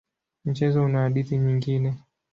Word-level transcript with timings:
Mchezo 0.45 0.83
una 0.83 0.99
hadithi 1.03 1.37
nyingine. 1.37 1.97